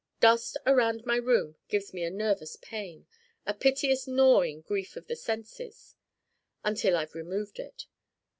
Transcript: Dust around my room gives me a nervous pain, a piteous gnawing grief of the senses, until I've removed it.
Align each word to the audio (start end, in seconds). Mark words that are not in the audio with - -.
Dust 0.19 0.57
around 0.65 1.05
my 1.05 1.17
room 1.17 1.57
gives 1.67 1.93
me 1.93 2.03
a 2.03 2.09
nervous 2.09 2.55
pain, 2.55 3.05
a 3.45 3.53
piteous 3.53 4.07
gnawing 4.07 4.61
grief 4.61 4.95
of 4.95 5.05
the 5.05 5.15
senses, 5.15 5.93
until 6.63 6.95
I've 6.97 7.13
removed 7.13 7.59
it. 7.59 7.85